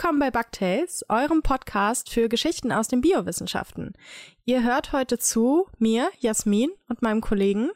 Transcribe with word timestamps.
Willkommen 0.00 0.18
bei 0.18 0.30
Bugtails, 0.30 1.04
eurem 1.10 1.42
Podcast 1.42 2.08
für 2.08 2.30
Geschichten 2.30 2.72
aus 2.72 2.88
den 2.88 3.02
Biowissenschaften. 3.02 3.92
Ihr 4.46 4.62
hört 4.62 4.94
heute 4.94 5.18
zu 5.18 5.66
mir, 5.76 6.08
Jasmin, 6.20 6.70
und 6.88 7.02
meinem 7.02 7.20
Kollegen 7.20 7.68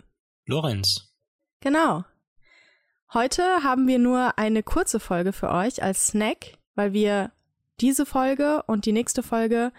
Lorenz. 0.47 1.15
Genau. 1.61 2.07
Heute 3.13 3.43
haben 3.63 3.87
wir 3.87 3.99
nur 3.99 4.39
eine 4.39 4.63
kurze 4.63 5.01
Folge 5.01 5.35
für 5.35 5.51
euch 5.51 5.83
als 5.83 6.07
Snack, 6.07 6.57
weil 6.75 6.95
wir 6.95 7.31
diese 7.83 8.07
Folge 8.07 8.63
und 8.69 8.87
die 8.87 8.93
nächste 8.93 9.23
Folge 9.23 9.71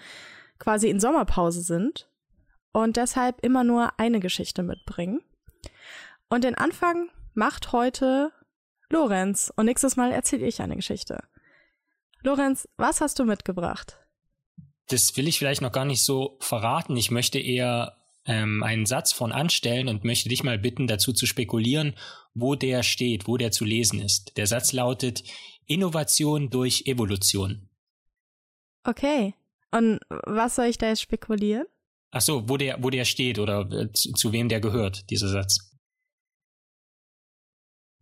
quasi 0.60 0.88
in 0.92 1.00
Sommerpause 1.00 1.64
sind 1.64 2.12
und 2.74 2.96
deshalb 2.96 3.44
immer 3.44 3.64
nur 3.64 4.00
eine 4.00 4.20
Geschichte 4.20 4.62
mitbringen. 4.62 5.20
Und 6.30 6.44
den 6.44 6.54
Anfang 6.54 7.10
macht 7.34 7.72
heute 7.72 8.32
Lorenz 8.92 9.52
und 9.56 9.66
nächstes 9.66 9.96
Mal 9.96 10.12
erzähle 10.12 10.46
ich 10.46 10.62
eine 10.62 10.76
Geschichte. 10.76 11.24
Lorenz, 12.26 12.68
was 12.78 13.02
hast 13.02 13.20
du 13.20 13.24
mitgebracht? 13.24 14.00
Das 14.88 15.16
will 15.16 15.28
ich 15.28 15.38
vielleicht 15.38 15.62
noch 15.62 15.72
gar 15.72 15.86
nicht 15.86 16.04
so 16.04 16.38
verraten. 16.42 16.98
Ich 16.98 17.12
möchte 17.12 17.38
eher 17.38 17.98
ähm, 18.26 18.64
einen 18.64 18.88
Satz 18.88 19.14
von 19.14 19.32
anstellen 19.32 19.88
und 19.88 20.04
möchte 20.04 20.30
dich 20.30 20.44
mal 20.44 20.58
bitten, 20.58 20.88
dazu 20.88 21.14
zu 21.14 21.28
spekulieren, 21.28 21.96
wo 22.34 22.56
der 22.56 22.82
steht, 22.82 23.28
wo 23.28 23.38
der 23.38 23.52
zu 23.52 23.64
lesen 23.64 24.02
ist. 24.02 24.38
Der 24.38 24.48
Satz 24.48 24.74
lautet 24.74 25.24
Innovation 25.68 26.50
durch 26.50 26.88
Evolution. 26.88 27.70
Okay. 28.84 29.36
Und 29.70 30.00
was 30.10 30.56
soll 30.56 30.66
ich 30.66 30.80
da 30.80 30.88
jetzt 30.88 31.02
spekulieren? 31.02 31.68
Ach 32.10 32.22
so, 32.22 32.50
wo 32.50 32.58
der, 32.58 32.82
wo 32.82 32.90
der 32.90 33.06
steht 33.06 33.38
oder 33.38 33.70
äh, 33.72 33.92
zu, 33.92 34.14
zu 34.14 34.32
wem 34.32 34.50
der 34.50 34.62
gehört, 34.62 35.12
dieser 35.12 35.28
Satz. 35.28 35.76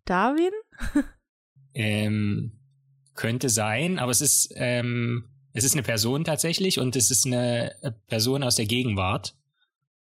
Darwin? 0.06 0.52
ähm, 1.74 2.63
könnte 3.16 3.50
sein, 3.50 4.00
aber 4.00 4.12
es 4.12 4.22
ist, 4.22 4.54
ähm, 4.56 5.30
es 5.54 5.64
ist 5.64 5.74
eine 5.74 5.84
Person 5.84 6.24
tatsächlich 6.24 6.80
und 6.80 6.96
es 6.96 7.12
ist 7.12 7.26
eine 7.26 7.76
Person 8.08 8.44
aus 8.44 8.56
der 8.56 8.66
Gegenwart. 8.66 9.36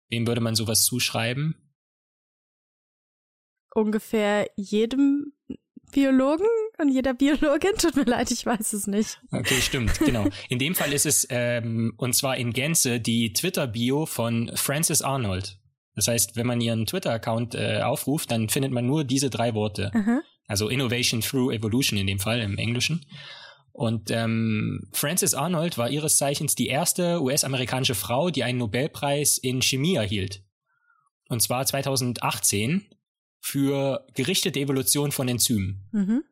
Wem 0.09 0.27
würde 0.27 0.41
man 0.41 0.55
sowas 0.55 0.83
zuschreiben? 0.83 1.55
Ungefähr 3.73 4.47
jedem 4.55 5.33
Biologen 5.91 6.47
und 6.79 6.89
jeder 6.89 7.13
Biologin. 7.13 7.71
Tut 7.77 7.95
mir 7.95 8.03
leid, 8.03 8.31
ich 8.31 8.45
weiß 8.45 8.73
es 8.73 8.87
nicht. 8.87 9.21
Okay, 9.31 9.61
stimmt, 9.61 9.97
genau. 9.99 10.27
In 10.49 10.59
dem 10.59 10.75
Fall 10.75 10.91
ist 10.91 11.05
es, 11.05 11.25
ähm, 11.29 11.93
und 11.97 12.13
zwar 12.13 12.37
in 12.37 12.51
Gänze, 12.51 12.99
die 12.99 13.33
Twitter-Bio 13.33 14.05
von 14.05 14.51
Frances 14.55 15.01
Arnold. 15.01 15.59
Das 15.95 16.07
heißt, 16.07 16.35
wenn 16.35 16.47
man 16.47 16.59
ihren 16.59 16.85
Twitter-Account 16.85 17.55
äh, 17.55 17.81
aufruft, 17.81 18.31
dann 18.31 18.49
findet 18.49 18.71
man 18.71 18.85
nur 18.85 19.03
diese 19.03 19.29
drei 19.29 19.53
Worte. 19.53 19.91
Aha. 19.93 20.21
Also 20.47 20.69
Innovation 20.69 21.21
through 21.21 21.51
Evolution 21.51 21.97
in 21.97 22.07
dem 22.07 22.19
Fall 22.19 22.39
im 22.41 22.57
Englischen. 22.57 23.05
Und 23.71 24.11
ähm, 24.11 24.87
Frances 24.91 25.33
Arnold 25.33 25.77
war 25.77 25.89
ihres 25.89 26.17
Zeichens 26.17 26.53
die 26.53 26.67
erste 26.67 27.21
US-amerikanische 27.21 27.95
Frau, 27.95 28.29
die 28.29 28.43
einen 28.43 28.59
Nobelpreis 28.59 29.39
in 29.39 29.61
Chemie 29.61 29.95
erhielt. 29.95 30.43
Und 31.27 31.41
zwar 31.41 31.65
2018 31.65 32.85
für 33.39 34.05
gerichtete 34.13 34.59
Evolution 34.59 35.11
von 35.11 35.27
Enzymen. 35.27 35.89
Mhm. 35.91 36.23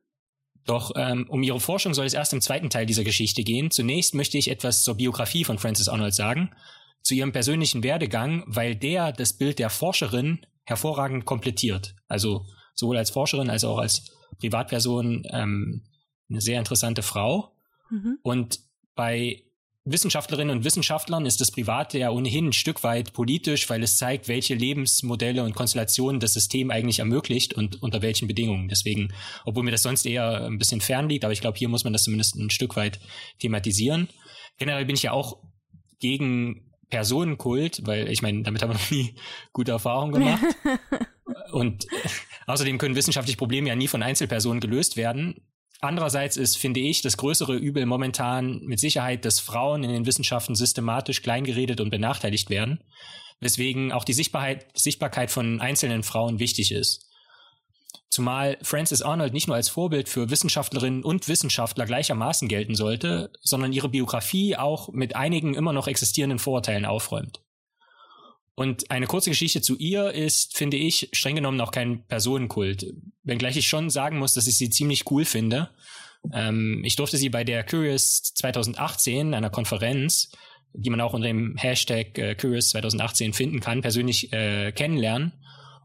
Doch 0.66 0.92
ähm, 0.96 1.26
um 1.30 1.42
ihre 1.42 1.60
Forschung 1.60 1.96
soll 1.96 2.06
es 2.06 2.14
erst 2.14 2.34
im 2.34 2.42
zweiten 2.42 2.70
Teil 2.70 2.86
dieser 2.86 3.04
Geschichte 3.04 3.44
gehen. 3.44 3.72
Zunächst 3.72 4.14
möchte 4.14 4.38
ich 4.38 4.50
etwas 4.50 4.84
zur 4.84 4.96
Biografie 4.96 5.44
von 5.44 5.58
Frances 5.58 5.90
Arnold 5.90 6.14
sagen, 6.14 6.52
zu 7.02 7.16
ihrem 7.16 7.32
persönlichen 7.32 7.84
Werdegang, 7.84 8.44
weil 8.46 8.76
der 8.76 9.12
das 9.12 9.34
Bild 9.34 9.58
der 9.58 9.72
Forscherin 9.72 10.46
hervorragend 10.64 11.26
komplettiert. 11.26 11.96
Also 12.08 12.46
sowohl 12.74 12.98
als 12.98 13.10
Forscherin 13.10 13.50
als 13.50 13.64
auch 13.64 13.78
als 13.78 14.12
Privatperson 14.40 15.24
ähm, 15.32 15.84
eine 16.30 16.42
sehr 16.42 16.60
interessante 16.60 17.02
Frau. 17.02 17.56
Mhm. 17.90 18.18
Und 18.24 18.60
bei 18.96 19.44
Wissenschaftlerinnen 19.84 20.56
und 20.56 20.64
Wissenschaftlern 20.64 21.26
ist 21.26 21.42
das 21.42 21.52
Private 21.52 21.98
ja 21.98 22.12
ohnehin 22.12 22.50
ein 22.50 22.54
Stück 22.54 22.84
weit 22.84 23.14
politisch, 23.14 23.68
weil 23.70 23.82
es 23.82 23.98
zeigt, 23.98 24.28
welche 24.28 24.54
Lebensmodelle 24.54 25.44
und 25.44 25.56
Konstellationen 25.56 26.20
das 26.20 26.34
System 26.34 26.70
eigentlich 26.70 27.00
ermöglicht 27.00 27.56
und 27.56 27.82
unter 27.82 28.04
welchen 28.04 28.28
Bedingungen. 28.28 28.68
Deswegen, 28.68 29.12
obwohl 29.44 29.64
mir 29.64 29.72
das 29.72 29.82
sonst 29.82 30.06
eher 30.06 30.46
ein 30.46 30.60
bisschen 30.60 30.82
fern 30.82 31.10
liegt, 31.10 31.26
aber 31.26 31.34
ich 31.34 31.42
glaube, 31.42 31.58
hier 31.58 31.68
muss 31.68 31.84
man 31.84 31.94
das 31.94 32.04
zumindest 32.04 32.36
ein 32.36 32.52
Stück 32.52 32.76
weit 32.76 33.00
thematisieren. 33.40 34.08
Generell 34.58 34.86
bin 34.86 34.96
ich 34.96 35.04
ja 35.04 35.14
auch 35.14 35.42
gegen 36.00 36.72
Personenkult, 36.92 37.82
weil 37.88 38.08
ich 38.10 38.22
meine, 38.22 38.44
damit 38.44 38.62
haben 38.62 38.70
wir 38.70 38.76
noch 38.76 38.92
nie 38.92 39.16
gute 39.52 39.72
Erfahrungen 39.72 40.12
gemacht. 40.12 40.44
und 41.52 41.88
außerdem 42.48 42.78
können 42.78 42.96
wissenschaftliche 42.96 43.38
Probleme 43.38 43.70
ja 43.70 43.76
nie 43.76 43.88
von 43.88 44.04
Einzelpersonen 44.04 44.60
gelöst 44.60 44.98
werden. 44.98 45.36
Andererseits 45.80 46.38
ist, 46.38 46.58
finde 46.58 46.80
ich, 46.80 47.02
das 47.02 47.18
größere 47.18 47.56
Übel 47.56 47.86
momentan 47.86 48.62
mit 48.66 48.80
Sicherheit, 48.80 49.26
dass 49.26 49.40
Frauen 49.40 49.84
in 49.84 49.92
den 49.92 50.06
Wissenschaften 50.06 50.56
systematisch 50.56 51.24
kleingeredet 51.24 51.82
und 51.82 51.90
benachteiligt 51.90 52.50
werden, 52.52 52.84
weswegen 53.40 53.92
auch 53.92 54.04
die 54.04 54.14
Sichtbarkeit, 54.14 54.68
Sichtbarkeit 54.78 55.32
von 55.32 55.60
einzelnen 55.60 56.04
Frauen 56.04 56.40
wichtig 56.40 56.72
ist. 56.72 57.08
Zumal 58.12 58.58
Frances 58.62 59.02
Arnold 59.02 59.34
nicht 59.34 59.48
nur 59.48 59.56
als 59.56 59.70
Vorbild 59.70 60.10
für 60.10 60.30
Wissenschaftlerinnen 60.30 61.02
und 61.04 61.30
Wissenschaftler 61.30 61.86
gleichermaßen 61.86 62.50
gelten 62.50 62.76
sollte, 62.76 63.32
sondern 63.42 63.72
ihre 63.72 63.88
Biografie 63.88 64.58
auch 64.58 64.90
mit 64.90 65.16
einigen 65.16 65.56
immer 65.56 65.72
noch 65.72 65.88
existierenden 65.88 66.38
Vorurteilen 66.38 66.86
aufräumt. 66.86 67.42
Und 68.62 68.92
eine 68.92 69.08
kurze 69.08 69.32
Geschichte 69.32 69.60
zu 69.64 69.76
ihr 69.80 70.12
ist, 70.12 70.56
finde 70.56 70.78
ich, 70.78 71.10
streng 71.14 71.34
genommen 71.34 71.60
auch 71.62 71.72
kein 71.72 72.06
Personenkult. 72.06 72.86
Wenngleich 73.24 73.58
ich 73.58 73.68
schon 73.68 73.90
sagen 73.90 74.20
muss, 74.20 74.36
dass 74.36 74.46
ich 74.46 74.56
sie 74.56 74.70
ziemlich 74.70 75.10
cool 75.10 75.26
finde. 75.26 75.72
Ähm, 76.32 76.84
ich 76.86 76.96
durfte 76.96 77.18
sie 77.18 77.30
bei 77.30 77.44
der 77.44 77.64
Curious 77.64 78.22
2018, 78.36 79.34
einer 79.34 79.50
Konferenz, 79.50 80.32
die 80.74 80.92
man 80.92 81.02
auch 81.02 81.14
unter 81.14 81.28
dem 81.28 81.58
Hashtag 81.58 82.16
äh, 82.20 82.36
Curious 82.36 82.70
2018 82.70 83.34
finden 83.34 83.62
kann, 83.62 83.82
persönlich 83.82 84.32
äh, 84.32 84.72
kennenlernen. 84.72 85.32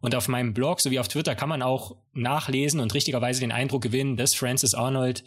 Und 0.03 0.15
auf 0.15 0.29
meinem 0.29 0.53
Blog 0.53 0.83
sowie 0.83 0.99
auf 0.99 1.09
Twitter 1.09 1.35
kann 1.35 1.49
man 1.49 1.63
auch 1.63 1.97
nachlesen 2.13 2.81
und 2.81 2.93
richtigerweise 2.93 3.41
den 3.41 3.53
Eindruck 3.53 3.85
gewinnen, 3.85 4.19
dass 4.19 4.35
Frances 4.35 4.75
Arnold 4.75 5.25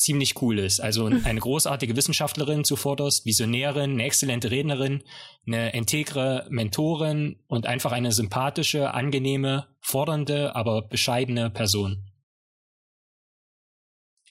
ziemlich 0.00 0.40
cool 0.42 0.58
ist. 0.58 0.80
Also 0.80 1.06
eine 1.24 1.40
großartige 1.40 1.96
Wissenschaftlerin 1.96 2.64
zuvorderst, 2.64 3.26
Visionärin, 3.26 3.92
eine 3.92 4.04
exzellente 4.04 4.50
Rednerin, 4.50 5.02
eine 5.46 5.72
integre 5.72 6.46
Mentorin 6.50 7.36
und 7.46 7.66
einfach 7.66 7.92
eine 7.92 8.12
sympathische, 8.12 8.92
angenehme, 8.94 9.66
fordernde, 9.80 10.56
aber 10.56 10.82
bescheidene 10.82 11.50
Person. 11.50 12.04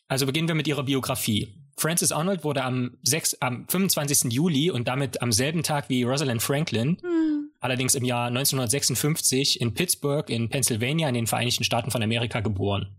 Also 0.07 0.25
beginnen 0.25 0.47
wir 0.47 0.56
mit 0.56 0.68
ihrer 0.68 0.84
Biografie. 0.84 1.56
Frances 1.78 2.12
Arnold 2.12 2.44
wurde 2.44 2.63
am, 2.63 2.97
6, 3.03 3.36
am 3.36 3.66
25. 3.68 4.34
Juli 4.34 4.69
und 4.69 4.88
damit 4.88 5.22
am 5.22 5.31
selben 5.31 5.63
Tag 5.63 5.88
wie 5.88 6.03
Rosalind 6.03 6.41
Franklin, 6.41 6.97
Hm. 7.01 7.51
allerdings 7.62 7.96
im 7.96 8.03
Jahr 8.03 8.28
1956 8.28 9.62
in 9.62 9.74
Pittsburgh 9.74 10.30
in 10.30 10.50
Pennsylvania 10.50 11.07
in 11.07 11.13
den 11.13 11.28
Vereinigten 11.28 11.63
Staaten 11.63 11.91
von 11.91 12.03
Amerika 12.03 12.41
geboren. 12.41 12.90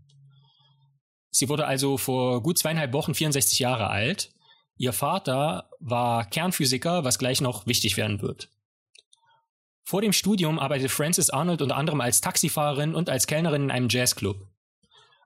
Sie 1.31 1.49
wurde 1.49 1.65
also 1.65 1.97
vor 1.97 2.43
gut 2.43 2.57
zweieinhalb 2.57 2.93
Wochen 2.93 3.15
64 3.15 3.59
Jahre 3.59 3.89
alt. 3.89 4.31
Ihr 4.77 4.93
Vater 4.93 5.69
war 5.79 6.25
Kernphysiker, 6.25 7.03
was 7.03 7.19
gleich 7.19 7.41
noch 7.41 7.65
wichtig 7.67 7.97
werden 7.97 8.21
wird. 8.21 8.49
Vor 9.83 10.01
dem 10.01 10.13
Studium 10.13 10.59
arbeitete 10.59 10.89
Frances 10.89 11.29
Arnold 11.29 11.61
unter 11.61 11.75
anderem 11.75 12.01
als 12.01 12.21
Taxifahrerin 12.21 12.95
und 12.95 13.09
als 13.09 13.27
Kellnerin 13.27 13.63
in 13.63 13.71
einem 13.71 13.89
Jazzclub. 13.89 14.47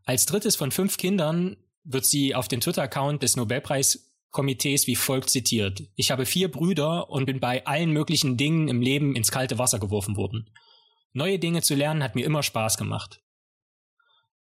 Als 0.05 0.25
drittes 0.25 0.55
von 0.55 0.71
fünf 0.71 0.97
Kindern 0.97 1.57
wird 1.83 2.05
sie 2.05 2.35
auf 2.35 2.47
dem 2.47 2.61
Twitter-Account 2.61 3.23
des 3.23 3.35
Nobelpreiskomitees 3.37 4.87
wie 4.87 4.95
folgt 4.95 5.29
zitiert. 5.29 5.83
Ich 5.95 6.11
habe 6.11 6.25
vier 6.25 6.51
Brüder 6.51 7.09
und 7.09 7.25
bin 7.25 7.39
bei 7.39 7.65
allen 7.65 7.91
möglichen 7.91 8.37
Dingen 8.37 8.67
im 8.67 8.81
Leben 8.81 9.15
ins 9.15 9.31
kalte 9.31 9.57
Wasser 9.57 9.79
geworfen 9.79 10.15
worden. 10.15 10.49
Neue 11.13 11.39
Dinge 11.39 11.61
zu 11.61 11.75
lernen 11.75 12.03
hat 12.03 12.15
mir 12.15 12.25
immer 12.25 12.43
Spaß 12.43 12.77
gemacht. 12.77 13.21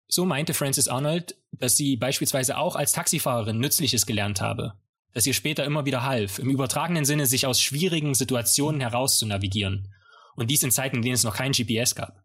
So 0.09 0.25
meinte 0.25 0.55
Frances 0.55 0.89
Arnold, 0.89 1.37
dass 1.53 1.77
sie 1.77 1.97
beispielsweise 1.97 2.57
auch 2.57 2.77
als 2.77 2.93
Taxifahrerin 2.93 3.59
Nützliches 3.59 4.07
gelernt 4.07 4.41
habe, 4.41 4.73
dass 5.13 5.27
ihr 5.27 5.35
später 5.35 5.65
immer 5.65 5.85
wieder 5.85 6.03
half, 6.03 6.39
im 6.39 6.51
übertragenen 6.51 7.05
Sinne 7.05 7.27
sich 7.27 7.47
aus 7.47 7.61
schwierigen 7.61 8.15
Situationen 8.15 8.81
heraus 8.81 9.19
zu 9.19 9.27
navigieren. 9.27 9.93
Und 10.35 10.51
dies 10.51 10.63
in 10.63 10.71
Zeiten, 10.71 10.97
in 10.97 11.03
denen 11.03 11.15
es 11.15 11.25
noch 11.25 11.37
kein 11.37 11.53
GPS 11.53 11.95
gab. 11.95 12.25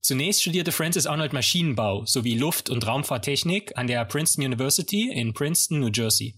Zunächst 0.00 0.40
studierte 0.40 0.72
Frances 0.72 1.06
Arnold 1.06 1.32
Maschinenbau 1.32 2.06
sowie 2.06 2.34
Luft- 2.34 2.70
und 2.70 2.86
Raumfahrttechnik 2.86 3.76
an 3.76 3.86
der 3.86 4.04
Princeton 4.04 4.44
University 4.44 5.12
in 5.12 5.34
Princeton, 5.34 5.80
New 5.80 5.90
Jersey. 5.92 6.34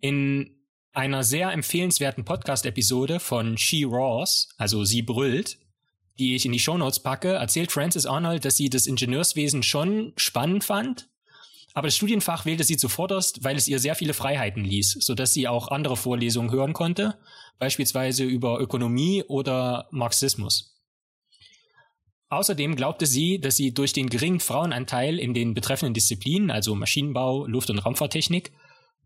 In 0.00 0.58
einer 0.92 1.24
sehr 1.24 1.52
empfehlenswerten 1.52 2.24
Podcast-Episode 2.24 3.20
von 3.20 3.58
She 3.58 3.84
Roars, 3.84 4.48
also 4.56 4.84
sie 4.84 5.02
brüllt, 5.02 5.58
die 6.18 6.34
ich 6.34 6.44
in 6.44 6.52
die 6.52 6.58
Shownotes 6.58 7.00
packe, 7.00 7.32
erzählt 7.32 7.72
Frances 7.72 8.06
Arnold, 8.06 8.44
dass 8.44 8.56
sie 8.56 8.70
das 8.70 8.86
Ingenieurswesen 8.86 9.62
schon 9.62 10.12
spannend 10.16 10.64
fand, 10.64 11.08
aber 11.74 11.86
das 11.86 11.96
Studienfach 11.96 12.44
wählte 12.44 12.64
sie 12.64 12.76
zuvorderst, 12.76 13.44
weil 13.44 13.56
es 13.56 13.68
ihr 13.68 13.78
sehr 13.78 13.94
viele 13.94 14.14
Freiheiten 14.14 14.64
ließ, 14.64 14.98
sodass 15.00 15.32
sie 15.32 15.46
auch 15.46 15.68
andere 15.68 15.96
Vorlesungen 15.96 16.50
hören 16.50 16.72
konnte, 16.72 17.18
beispielsweise 17.58 18.24
über 18.24 18.58
Ökonomie 18.58 19.22
oder 19.22 19.86
Marxismus. 19.92 20.76
Außerdem 22.30 22.76
glaubte 22.76 23.06
sie, 23.06 23.40
dass 23.40 23.56
sie 23.56 23.72
durch 23.72 23.92
den 23.92 24.10
geringen 24.10 24.40
Frauenanteil 24.40 25.18
in 25.18 25.34
den 25.34 25.54
betreffenden 25.54 25.94
Disziplinen, 25.94 26.50
also 26.50 26.74
Maschinenbau, 26.74 27.46
Luft- 27.46 27.70
und 27.70 27.78
Raumfahrttechnik, 27.78 28.52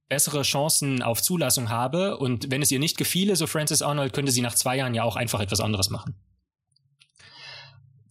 bessere 0.09 0.43
Chancen 0.43 1.03
auf 1.03 1.23
Zulassung 1.23 1.69
habe 1.69 2.17
und 2.17 2.51
wenn 2.51 2.63
es 2.63 2.73
ihr 2.73 2.79
nicht 2.79 2.97
gefiele, 2.97 3.37
so 3.37 3.47
Frances 3.47 3.83
Arnold, 3.83 4.13
könnte 4.13 4.33
sie 4.33 4.41
nach 4.41 4.55
zwei 4.55 4.77
Jahren 4.77 4.95
ja 4.95 5.05
auch 5.05 5.17
einfach 5.17 5.41
etwas 5.41 5.61
anderes 5.61 5.91
machen. 5.91 6.15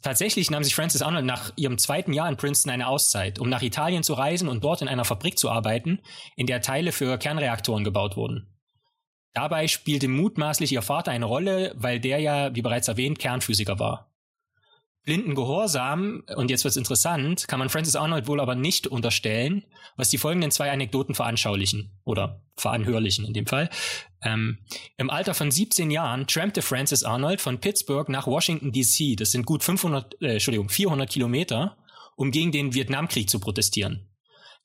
Tatsächlich 0.01 0.50
nahm 0.50 0.63
sich 0.63 0.74
Frances 0.74 1.03
Arnold 1.03 1.25
nach 1.25 1.53
ihrem 1.56 1.77
zweiten 1.77 2.13
Jahr 2.13 2.27
in 2.27 2.38
Princeton 2.38 2.71
eine 2.71 2.88
Auszeit, 2.88 3.38
um 3.38 3.50
nach 3.50 3.62
Italien 3.62 4.01
zu 4.01 4.13
reisen 4.13 4.48
und 4.48 4.63
dort 4.63 4.81
in 4.81 4.88
einer 4.88 5.06
Fabrik 5.06 5.38
zu 5.38 5.50
arbeiten, 5.50 6.00
in 6.36 6.48
der 6.48 6.62
Teile 6.62 6.92
für 6.92 7.18
Kernreaktoren 7.18 7.83
gebaut 7.83 8.18
wurden. 8.18 8.48
Dabei 9.33 9.68
spielte 9.68 10.07
mutmaßlich 10.07 10.74
ihr 10.74 10.81
Vater 10.81 11.12
eine 11.12 11.25
Rolle, 11.25 11.74
weil 11.75 12.00
der 12.00 12.19
ja, 12.19 12.53
wie 12.56 12.62
bereits 12.62 12.88
erwähnt, 12.88 13.19
Kernphysiker 13.19 13.80
war. 13.80 14.10
Blinden 15.03 15.33
Gehorsam, 15.33 16.24
und 16.36 16.51
jetzt 16.51 16.63
wird's 16.63 16.77
interessant, 16.77 17.48
kann 17.48 17.57
man 17.57 17.69
Francis 17.69 17.95
Arnold 17.95 18.27
wohl 18.27 18.39
aber 18.39 18.53
nicht 18.53 18.86
unterstellen, 18.86 19.65
was 19.95 20.09
die 20.09 20.19
folgenden 20.19 20.51
zwei 20.51 20.71
Anekdoten 20.71 21.15
veranschaulichen 21.15 22.00
oder 22.03 22.44
veranhörlichen 22.56 23.25
in 23.25 23.33
dem 23.33 23.48
Fall. 23.48 23.69
Ähm, 24.24 24.59
Im 24.98 25.09
Alter 25.09 25.33
von 25.33 25.50
17 25.50 25.89
Jahren 25.89 26.27
trampte 26.27 26.62
Francis 26.62 27.03
Arnold 27.03 27.42
von 27.42 27.59
Pittsburgh 27.59 28.09
nach 28.09 28.27
Washington 28.27 28.71
DC, 28.71 29.18
das 29.18 29.31
sind 29.31 29.48
gut 29.48 29.63
500, 29.63 30.21
äh, 30.21 30.33
Entschuldigung, 30.33 30.69
400 30.69 31.09
Kilometer, 31.09 31.77
um 32.15 32.30
gegen 32.30 32.51
den 32.51 32.75
Vietnamkrieg 32.75 33.27
zu 33.27 33.39
protestieren. 33.39 34.07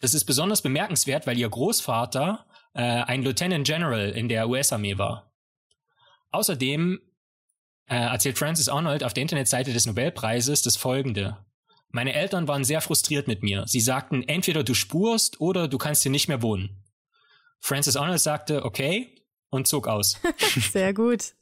Das 0.01 0.13
ist 0.13 0.27
besonders 0.27 0.61
bemerkenswert, 0.61 1.27
weil 1.27 1.39
ihr 1.39 1.49
Großvater 1.49 2.45
äh, 2.75 2.83
ein 2.83 3.23
Lieutenant 3.23 3.67
General 3.67 4.11
in 4.11 4.29
der 4.29 4.49
US-Armee 4.49 4.99
war. 4.99 5.33
Außerdem 6.31 7.01
äh, 7.87 7.97
erzählt 7.97 8.39
Francis 8.39 8.69
Arnold 8.69 9.05
auf 9.05 9.15
der 9.15 9.23
Internetseite 9.23 9.73
des 9.73 9.87
Nobelpreises 9.87 10.63
das 10.63 10.77
folgende. 10.77 11.39
Meine 11.91 12.15
Eltern 12.15 12.49
waren 12.49 12.65
sehr 12.65 12.81
frustriert 12.81 13.29
mit 13.29 13.43
mir. 13.43 13.65
Sie 13.67 13.81
sagten, 13.81 14.23
entweder 14.23 14.65
du 14.65 14.75
spurst 14.75 15.41
oder 15.41 15.69
du 15.69 15.79
kannst 15.79 16.03
hier 16.03 16.13
nicht 16.13 16.29
mehr 16.29 16.43
wohnen. 16.43 16.83
Francis 17.61 17.97
Arnold 17.97 18.21
sagte, 18.21 18.65
okay, 18.65 19.25
und 19.51 19.67
zog 19.67 19.87
aus. 19.89 20.21
sehr 20.73 20.93
gut. 20.93 21.33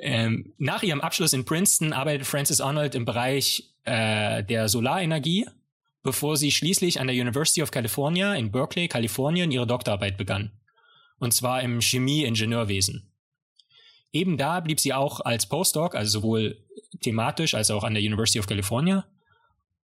Ähm, 0.00 0.54
nach 0.58 0.82
ihrem 0.82 1.00
Abschluss 1.00 1.32
in 1.32 1.44
Princeton 1.44 1.92
arbeitet 1.92 2.26
Francis 2.26 2.60
Arnold 2.60 2.94
im 2.94 3.04
Bereich 3.04 3.74
äh, 3.84 4.42
der 4.42 4.68
Solarenergie, 4.68 5.46
bevor 6.02 6.36
sie 6.36 6.50
schließlich 6.50 7.00
an 7.00 7.06
der 7.06 7.16
University 7.16 7.62
of 7.62 7.70
California 7.70 8.34
in 8.34 8.50
Berkeley, 8.50 8.88
Kalifornien, 8.88 9.50
ihre 9.50 9.66
Doktorarbeit 9.66 10.16
begann. 10.16 10.52
Und 11.18 11.32
zwar 11.32 11.62
im 11.62 11.80
Chemie-Ingenieurwesen. 11.80 13.13
Eben 14.14 14.38
da 14.38 14.60
blieb 14.60 14.78
sie 14.78 14.94
auch 14.94 15.20
als 15.20 15.46
Postdoc, 15.46 15.96
also 15.96 16.20
sowohl 16.20 16.64
thematisch 17.00 17.54
als 17.54 17.72
auch 17.72 17.82
an 17.82 17.94
der 17.94 18.02
University 18.02 18.38
of 18.38 18.46
California. 18.46 19.04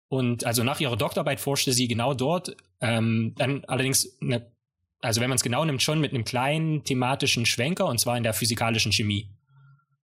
Und 0.08 0.44
also 0.44 0.62
nach 0.62 0.80
ihrer 0.80 0.98
Doktorarbeit 0.98 1.40
forschte 1.40 1.72
sie 1.72 1.88
genau 1.88 2.12
dort, 2.12 2.54
ähm, 2.82 3.34
dann 3.38 3.64
allerdings, 3.64 4.18
eine, 4.20 4.52
also 5.00 5.22
wenn 5.22 5.30
man 5.30 5.36
es 5.36 5.42
genau 5.42 5.64
nimmt, 5.64 5.82
schon 5.82 5.98
mit 5.98 6.12
einem 6.12 6.24
kleinen 6.26 6.84
thematischen 6.84 7.46
Schwenker, 7.46 7.86
und 7.86 7.98
zwar 8.00 8.18
in 8.18 8.22
der 8.22 8.34
physikalischen 8.34 8.92
Chemie. 8.92 9.30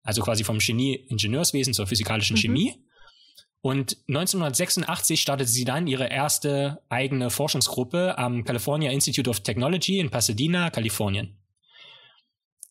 Also 0.04 0.22
quasi 0.22 0.44
vom 0.44 0.60
Chemie-Ingenieurswesen 0.60 1.74
zur 1.74 1.88
physikalischen 1.88 2.36
mhm. 2.36 2.40
Chemie. 2.40 2.74
Und 3.60 3.96
1986 4.08 5.20
startete 5.20 5.50
sie 5.50 5.64
dann 5.64 5.88
ihre 5.88 6.08
erste 6.08 6.80
eigene 6.88 7.28
Forschungsgruppe 7.28 8.18
am 8.18 8.44
California 8.44 8.92
Institute 8.92 9.28
of 9.28 9.40
Technology 9.40 9.98
in 9.98 10.10
Pasadena, 10.10 10.70
Kalifornien. 10.70 11.41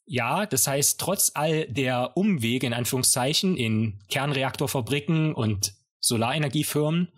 Ja, 0.05 0.45
das 0.45 0.67
heißt, 0.67 0.99
trotz 0.99 1.31
all 1.35 1.65
der 1.67 2.17
Umwege 2.17 2.67
in 2.67 2.73
Anführungszeichen 2.73 3.55
in 3.55 3.99
Kernreaktorfabriken 4.09 5.33
und 5.33 5.73
Solarenergiefirmen, 5.99 7.09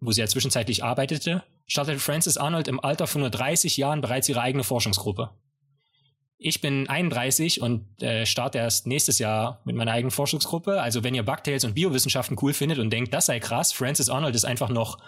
wo 0.00 0.12
sie 0.12 0.22
ja 0.22 0.26
zwischenzeitlich 0.26 0.82
arbeitete, 0.82 1.44
startete 1.66 1.98
Frances 1.98 2.36
Arnold 2.36 2.68
im 2.68 2.80
Alter 2.80 3.06
von 3.06 3.20
nur 3.20 3.30
30 3.30 3.76
Jahren 3.76 4.00
bereits 4.00 4.28
ihre 4.28 4.40
eigene 4.40 4.64
Forschungsgruppe. 4.64 5.30
Ich 6.38 6.60
bin 6.60 6.88
31 6.88 7.62
und 7.62 8.02
äh, 8.02 8.26
starte 8.26 8.58
erst 8.58 8.86
nächstes 8.86 9.18
Jahr 9.18 9.62
mit 9.64 9.74
meiner 9.74 9.92
eigenen 9.92 10.10
Forschungsgruppe. 10.10 10.80
Also 10.80 11.02
wenn 11.02 11.14
ihr 11.14 11.22
Bugtails 11.22 11.64
und 11.64 11.74
Biowissenschaften 11.74 12.36
cool 12.42 12.52
findet 12.52 12.78
und 12.78 12.90
denkt, 12.90 13.14
das 13.14 13.26
sei 13.26 13.40
krass, 13.40 13.72
Frances 13.72 14.10
Arnold 14.10 14.34
ist 14.34 14.44
einfach 14.44 14.68
noch 14.68 14.98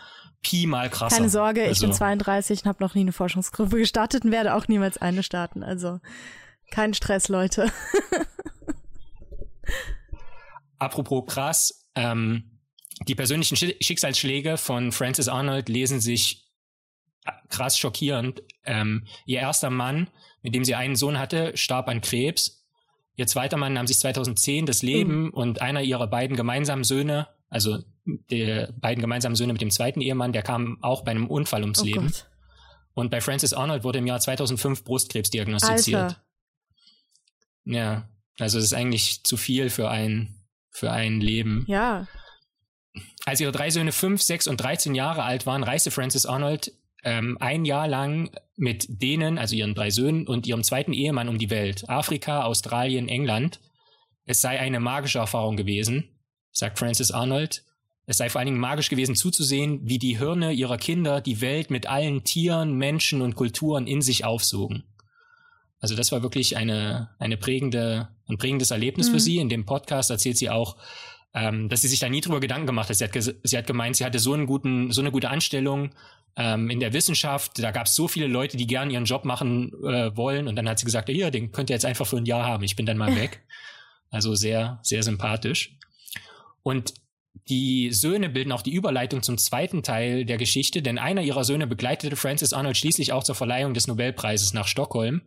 Pi 0.40 0.66
mal 0.66 0.88
krasser. 0.88 1.16
Keine 1.16 1.28
Sorge, 1.28 1.62
also, 1.62 1.72
ich 1.72 1.80
bin 1.80 1.92
32 1.92 2.62
und 2.62 2.68
habe 2.68 2.82
noch 2.82 2.94
nie 2.94 3.02
eine 3.02 3.12
Forschungsgruppe 3.12 3.76
gestartet 3.76 4.24
und 4.24 4.30
werde 4.30 4.54
auch 4.54 4.68
niemals 4.68 4.96
eine 4.96 5.22
starten. 5.22 5.62
Also 5.62 6.00
kein 6.70 6.94
Stress, 6.94 7.28
Leute. 7.28 7.70
Apropos 10.78 11.24
krass, 11.26 11.88
ähm, 11.94 12.58
die 13.06 13.14
persönlichen 13.14 13.56
Schicksalsschläge 13.56 14.56
von 14.56 14.92
Frances 14.92 15.28
Arnold 15.28 15.68
lesen 15.68 16.00
sich 16.00 16.48
äh, 17.24 17.32
krass 17.48 17.78
schockierend. 17.78 18.42
Ähm, 18.64 19.06
ihr 19.24 19.40
erster 19.40 19.70
Mann, 19.70 20.08
mit 20.42 20.54
dem 20.54 20.64
sie 20.64 20.74
einen 20.74 20.96
Sohn 20.96 21.18
hatte, 21.18 21.56
starb 21.56 21.88
an 21.88 22.00
Krebs. 22.00 22.66
Ihr 23.16 23.26
zweiter 23.26 23.56
Mann 23.56 23.72
nahm 23.72 23.86
sich 23.86 23.98
2010 23.98 24.66
das 24.66 24.82
Leben 24.82 25.24
mhm. 25.24 25.30
und 25.30 25.60
einer 25.60 25.82
ihrer 25.82 26.06
beiden 26.06 26.36
gemeinsamen 26.36 26.84
Söhne, 26.84 27.28
also 27.48 27.78
die 28.04 28.66
beiden 28.80 29.02
gemeinsamen 29.02 29.36
Söhne 29.36 29.52
mit 29.52 29.62
dem 29.62 29.70
zweiten 29.70 30.00
Ehemann, 30.00 30.32
der 30.32 30.42
kam 30.42 30.78
auch 30.82 31.02
bei 31.02 31.10
einem 31.10 31.26
Unfall 31.26 31.62
ums 31.62 31.82
oh 31.82 31.84
Leben. 31.84 32.06
Gott. 32.06 32.26
Und 32.94 33.10
bei 33.10 33.20
Frances 33.20 33.52
Arnold 33.52 33.84
wurde 33.84 33.98
im 33.98 34.06
Jahr 34.06 34.20
2005 34.20 34.84
Brustkrebs 34.84 35.30
diagnostiziert. 35.30 36.02
Alter. 36.02 36.22
Ja, 37.68 38.08
also 38.38 38.58
es 38.58 38.64
ist 38.64 38.72
eigentlich 38.72 39.24
zu 39.24 39.36
viel 39.36 39.68
für 39.68 39.90
ein, 39.90 40.34
für 40.70 40.90
ein 40.90 41.20
Leben. 41.20 41.64
Ja. 41.68 42.08
Als 43.26 43.40
ihre 43.40 43.52
drei 43.52 43.70
Söhne 43.70 43.92
fünf, 43.92 44.22
sechs 44.22 44.48
und 44.48 44.56
13 44.56 44.94
Jahre 44.94 45.22
alt 45.22 45.44
waren, 45.44 45.62
reiste 45.62 45.90
Frances 45.90 46.24
Arnold 46.24 46.72
ähm, 47.04 47.36
ein 47.40 47.64
Jahr 47.64 47.86
lang 47.86 48.30
mit 48.56 48.86
denen, 48.88 49.38
also 49.38 49.54
ihren 49.54 49.74
drei 49.74 49.90
Söhnen 49.90 50.26
und 50.26 50.46
ihrem 50.46 50.64
zweiten 50.64 50.92
Ehemann 50.92 51.28
um 51.28 51.38
die 51.38 51.50
Welt. 51.50 51.88
Afrika, 51.88 52.42
Australien, 52.44 53.08
England. 53.08 53.60
Es 54.24 54.40
sei 54.40 54.58
eine 54.58 54.80
magische 54.80 55.18
Erfahrung 55.18 55.56
gewesen, 55.56 56.08
sagt 56.52 56.78
Frances 56.78 57.10
Arnold. 57.10 57.64
Es 58.06 58.16
sei 58.16 58.30
vor 58.30 58.38
allen 58.38 58.46
Dingen 58.46 58.60
magisch 58.60 58.88
gewesen 58.88 59.14
zuzusehen, 59.14 59.80
wie 59.84 59.98
die 59.98 60.18
Hirne 60.18 60.52
ihrer 60.52 60.78
Kinder 60.78 61.20
die 61.20 61.42
Welt 61.42 61.70
mit 61.70 61.86
allen 61.86 62.24
Tieren, 62.24 62.74
Menschen 62.74 63.20
und 63.20 63.36
Kulturen 63.36 63.86
in 63.86 64.00
sich 64.00 64.24
aufsogen. 64.24 64.84
Also 65.80 65.94
das 65.94 66.10
war 66.10 66.22
wirklich 66.22 66.56
eine, 66.56 67.10
eine 67.18 67.36
prägende, 67.36 68.08
ein 68.28 68.38
prägendes 68.38 68.70
Erlebnis 68.70 69.08
mhm. 69.08 69.12
für 69.12 69.20
sie. 69.20 69.38
In 69.38 69.48
dem 69.48 69.64
Podcast 69.64 70.10
erzählt 70.10 70.36
sie 70.36 70.50
auch, 70.50 70.76
ähm, 71.34 71.68
dass 71.68 71.82
sie 71.82 71.88
sich 71.88 72.00
da 72.00 72.08
nie 72.08 72.20
drüber 72.20 72.40
Gedanken 72.40 72.66
gemacht 72.66 72.88
hat. 72.88 72.96
Sie 72.96 73.04
hat, 73.04 73.12
sie 73.14 73.58
hat 73.58 73.66
gemeint, 73.66 73.96
sie 73.96 74.04
hatte 74.04 74.18
so 74.18 74.32
einen 74.32 74.46
guten, 74.46 74.90
so 74.90 75.00
eine 75.00 75.12
gute 75.12 75.30
Anstellung 75.30 75.90
ähm, 76.36 76.68
in 76.70 76.80
der 76.80 76.92
Wissenschaft. 76.92 77.62
Da 77.62 77.70
gab 77.70 77.86
es 77.86 77.94
so 77.94 78.08
viele 78.08 78.26
Leute, 78.26 78.56
die 78.56 78.66
gern 78.66 78.90
ihren 78.90 79.04
Job 79.04 79.24
machen 79.24 79.72
äh, 79.84 80.16
wollen. 80.16 80.48
Und 80.48 80.56
dann 80.56 80.68
hat 80.68 80.78
sie 80.78 80.84
gesagt, 80.86 81.08
hier, 81.08 81.30
den 81.30 81.52
könnt 81.52 81.70
ihr 81.70 81.76
jetzt 81.76 81.84
einfach 81.84 82.06
für 82.06 82.16
ein 82.16 82.26
Jahr 82.26 82.44
haben. 82.44 82.64
Ich 82.64 82.76
bin 82.76 82.86
dann 82.86 82.98
mal 82.98 83.14
weg. 83.14 83.42
Also 84.10 84.34
sehr, 84.34 84.80
sehr 84.82 85.02
sympathisch. 85.02 85.76
Und 86.62 86.94
die 87.48 87.92
Söhne 87.92 88.28
bilden 88.30 88.52
auch 88.52 88.62
die 88.62 88.72
Überleitung 88.72 89.22
zum 89.22 89.36
zweiten 89.36 89.82
Teil 89.82 90.24
der 90.24 90.38
Geschichte, 90.38 90.80
denn 90.80 90.98
einer 90.98 91.20
ihrer 91.20 91.44
Söhne 91.44 91.66
begleitete 91.66 92.16
Francis 92.16 92.54
Arnold 92.54 92.78
schließlich 92.78 93.12
auch 93.12 93.22
zur 93.22 93.34
Verleihung 93.34 93.74
des 93.74 93.86
Nobelpreises 93.86 94.54
nach 94.54 94.66
Stockholm. 94.66 95.22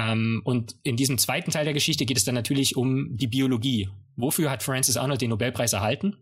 Ähm, 0.00 0.40
und 0.44 0.76
in 0.82 0.96
diesem 0.96 1.18
zweiten 1.18 1.50
Teil 1.50 1.64
der 1.64 1.74
Geschichte 1.74 2.06
geht 2.06 2.16
es 2.16 2.24
dann 2.24 2.34
natürlich 2.34 2.76
um 2.76 3.16
die 3.16 3.26
Biologie. 3.26 3.90
Wofür 4.16 4.50
hat 4.50 4.62
Francis 4.62 4.96
Arnold 4.96 5.20
den 5.20 5.30
Nobelpreis 5.30 5.72
erhalten? 5.72 6.16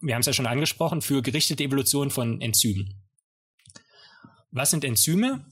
Wir 0.00 0.14
haben 0.14 0.20
es 0.20 0.26
ja 0.26 0.32
schon 0.32 0.46
angesprochen, 0.46 1.02
für 1.02 1.22
gerichtete 1.22 1.64
Evolution 1.64 2.10
von 2.10 2.40
Enzymen. 2.40 3.02
Was 4.50 4.70
sind 4.70 4.84
Enzyme? 4.84 5.46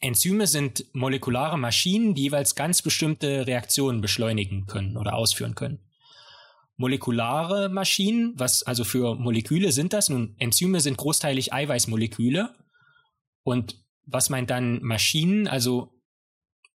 Enzyme 0.00 0.46
sind 0.46 0.84
molekulare 0.92 1.58
Maschinen, 1.58 2.14
die 2.14 2.22
jeweils 2.22 2.54
ganz 2.54 2.82
bestimmte 2.82 3.46
Reaktionen 3.46 4.00
beschleunigen 4.00 4.66
können 4.66 4.96
oder 4.96 5.14
ausführen 5.14 5.54
können. 5.54 5.80
Molekulare 6.76 7.68
Maschinen, 7.68 8.32
was 8.36 8.62
also 8.62 8.84
für 8.84 9.14
Moleküle 9.14 9.72
sind 9.72 9.92
das? 9.92 10.08
Nun, 10.08 10.34
Enzyme 10.38 10.80
sind 10.80 10.96
großteilig 10.96 11.52
Eiweißmoleküle. 11.52 12.54
Und 13.44 13.76
was 14.04 14.30
meint 14.30 14.50
dann 14.50 14.82
Maschinen? 14.82 15.46
Also 15.46 15.91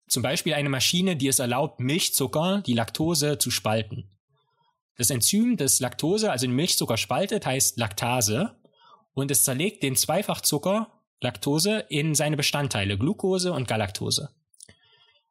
zum 0.08 0.24
Beispiel 0.24 0.54
eine 0.54 0.70
Maschine, 0.70 1.16
die 1.16 1.28
es 1.28 1.40
erlaubt, 1.40 1.80
Milchzucker, 1.80 2.62
die 2.66 2.74
Laktose, 2.74 3.38
zu 3.38 3.52
spalten. 3.52 4.10
Das 4.98 5.10
Enzym, 5.10 5.58
das 5.58 5.80
Laktose, 5.80 6.32
also 6.32 6.46
den 6.46 6.56
Milchzucker 6.56 6.98
spaltet, 6.98 7.46
heißt 7.46 7.78
Laktase 7.78 8.56
und 9.14 9.32
es 9.32 9.44
zerlegt 9.44 9.84
den 9.84 9.96
Zweifachzucker 9.96 10.92
Laktose 11.22 11.86
in 11.90 12.16
seine 12.16 12.38
Bestandteile 12.38 12.98
Glucose 12.98 13.52
und 13.52 13.68
Galaktose. 13.68 14.30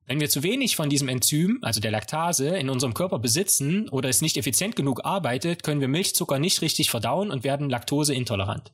Wenn 0.06 0.20
wir 0.20 0.28
zu 0.28 0.42
wenig 0.42 0.76
von 0.76 0.90
diesem 0.90 1.08
Enzym, 1.08 1.60
also 1.62 1.80
der 1.80 1.90
Laktase, 1.90 2.56
in 2.56 2.68
unserem 2.68 2.92
Körper 2.92 3.18
besitzen 3.18 3.88
oder 3.88 4.10
es 4.10 4.20
nicht 4.20 4.36
effizient 4.36 4.76
genug 4.76 5.04
arbeitet, 5.04 5.62
können 5.62 5.80
wir 5.80 5.88
Milchzucker 5.88 6.38
nicht 6.38 6.60
richtig 6.60 6.90
verdauen 6.90 7.30
und 7.30 7.42
werden 7.42 7.70
laktoseintolerant. 7.70 8.72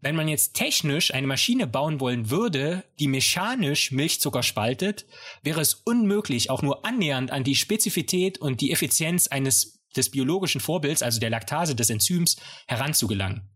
Wenn 0.00 0.16
man 0.16 0.28
jetzt 0.28 0.54
technisch 0.54 1.12
eine 1.12 1.26
Maschine 1.26 1.66
bauen 1.66 2.00
wollen 2.00 2.30
würde, 2.30 2.84
die 2.98 3.08
mechanisch 3.08 3.92
Milchzucker 3.92 4.42
spaltet, 4.42 5.06
wäre 5.42 5.60
es 5.60 5.74
unmöglich, 5.74 6.50
auch 6.50 6.62
nur 6.62 6.84
annähernd 6.84 7.30
an 7.30 7.44
die 7.44 7.54
Spezifität 7.54 8.38
und 8.38 8.60
die 8.60 8.72
Effizienz 8.72 9.26
eines 9.28 9.76
des 9.96 10.10
biologischen 10.10 10.60
Vorbilds, 10.60 11.02
also 11.02 11.20
der 11.20 11.30
Laktase 11.30 11.74
des 11.74 11.90
Enzyms, 11.90 12.36
heranzugelangen. 12.66 13.48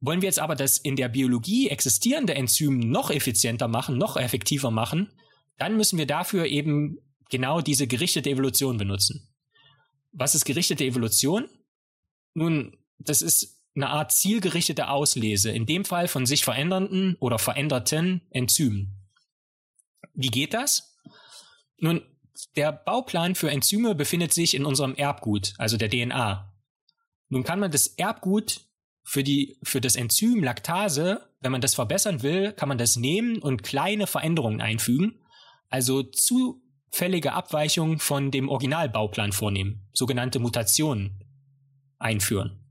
Wollen 0.00 0.20
wir 0.20 0.28
jetzt 0.28 0.38
aber 0.38 0.54
das 0.54 0.78
in 0.78 0.96
der 0.96 1.08
Biologie 1.08 1.68
existierende 1.68 2.34
Enzym 2.34 2.78
noch 2.78 3.10
effizienter 3.10 3.66
machen, 3.66 3.98
noch 3.98 4.16
effektiver 4.16 4.70
machen, 4.70 5.12
dann 5.56 5.76
müssen 5.76 5.98
wir 5.98 6.06
dafür 6.06 6.46
eben 6.46 6.98
genau 7.30 7.60
diese 7.60 7.86
gerichtete 7.86 8.30
Evolution 8.30 8.76
benutzen. 8.76 9.28
Was 10.12 10.34
ist 10.34 10.44
gerichtete 10.44 10.84
Evolution? 10.84 11.48
Nun, 12.34 12.76
das 12.98 13.22
ist 13.22 13.57
eine 13.78 13.90
Art 13.90 14.12
zielgerichtete 14.12 14.88
Auslese, 14.88 15.50
in 15.50 15.64
dem 15.64 15.84
Fall 15.84 16.08
von 16.08 16.26
sich 16.26 16.44
verändernden 16.44 17.16
oder 17.20 17.38
veränderten 17.38 18.22
Enzymen. 18.30 19.08
Wie 20.14 20.30
geht 20.30 20.52
das? 20.52 20.98
Nun, 21.78 22.02
der 22.56 22.72
Bauplan 22.72 23.34
für 23.34 23.50
Enzyme 23.50 23.94
befindet 23.94 24.32
sich 24.32 24.54
in 24.54 24.64
unserem 24.64 24.94
Erbgut, 24.94 25.54
also 25.58 25.76
der 25.76 25.90
DNA. 25.90 26.52
Nun 27.28 27.44
kann 27.44 27.60
man 27.60 27.70
das 27.70 27.86
Erbgut 27.86 28.62
für 29.04 29.22
die, 29.22 29.58
für 29.62 29.80
das 29.80 29.96
Enzym 29.96 30.42
Laktase, 30.42 31.30
wenn 31.40 31.52
man 31.52 31.60
das 31.60 31.74
verbessern 31.74 32.22
will, 32.22 32.52
kann 32.52 32.68
man 32.68 32.78
das 32.78 32.96
nehmen 32.96 33.38
und 33.38 33.62
kleine 33.62 34.06
Veränderungen 34.06 34.60
einfügen, 34.60 35.20
also 35.68 36.02
zufällige 36.02 37.32
Abweichungen 37.32 38.00
von 38.00 38.30
dem 38.30 38.48
Originalbauplan 38.48 39.32
vornehmen, 39.32 39.88
sogenannte 39.92 40.40
Mutationen 40.40 41.24
einführen. 41.98 42.67